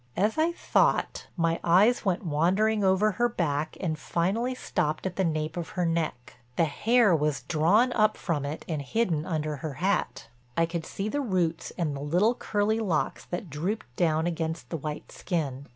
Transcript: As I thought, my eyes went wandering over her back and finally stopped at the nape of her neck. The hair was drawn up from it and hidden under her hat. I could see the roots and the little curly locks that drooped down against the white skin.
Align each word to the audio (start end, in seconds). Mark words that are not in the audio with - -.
As 0.17 0.35
I 0.35 0.51
thought, 0.51 1.27
my 1.37 1.59
eyes 1.63 2.03
went 2.03 2.25
wandering 2.25 2.83
over 2.83 3.11
her 3.11 3.29
back 3.29 3.77
and 3.79 3.99
finally 3.99 4.55
stopped 4.55 5.05
at 5.05 5.15
the 5.15 5.23
nape 5.23 5.55
of 5.55 5.69
her 5.77 5.85
neck. 5.85 6.37
The 6.55 6.65
hair 6.65 7.15
was 7.15 7.43
drawn 7.43 7.93
up 7.93 8.17
from 8.17 8.43
it 8.43 8.65
and 8.67 8.81
hidden 8.81 9.27
under 9.27 9.57
her 9.57 9.73
hat. 9.73 10.27
I 10.57 10.65
could 10.65 10.87
see 10.87 11.07
the 11.07 11.21
roots 11.21 11.71
and 11.77 11.95
the 11.95 12.01
little 12.01 12.33
curly 12.33 12.79
locks 12.79 13.25
that 13.25 13.51
drooped 13.51 13.95
down 13.95 14.25
against 14.25 14.71
the 14.71 14.77
white 14.77 15.11
skin. 15.11 15.67